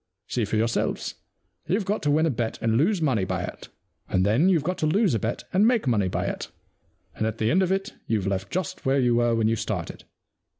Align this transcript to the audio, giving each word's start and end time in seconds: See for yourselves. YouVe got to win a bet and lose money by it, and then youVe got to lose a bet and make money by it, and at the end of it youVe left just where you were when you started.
See 0.27 0.45
for 0.45 0.55
yourselves. 0.55 1.13
YouVe 1.67 1.85
got 1.85 2.01
to 2.01 2.09
win 2.09 2.25
a 2.25 2.31
bet 2.31 2.57
and 2.59 2.75
lose 2.75 3.03
money 3.03 3.23
by 3.23 3.43
it, 3.43 3.69
and 4.09 4.25
then 4.25 4.49
youVe 4.49 4.63
got 4.63 4.79
to 4.79 4.87
lose 4.87 5.13
a 5.13 5.19
bet 5.19 5.43
and 5.53 5.67
make 5.67 5.85
money 5.87 6.07
by 6.07 6.25
it, 6.25 6.47
and 7.13 7.27
at 7.27 7.37
the 7.37 7.51
end 7.51 7.61
of 7.61 7.71
it 7.71 7.93
youVe 8.07 8.25
left 8.25 8.49
just 8.49 8.83
where 8.83 8.99
you 8.99 9.13
were 9.13 9.35
when 9.35 9.47
you 9.47 9.55
started. 9.55 10.05